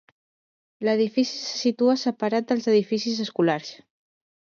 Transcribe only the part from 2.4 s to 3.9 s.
dels edificis escolars.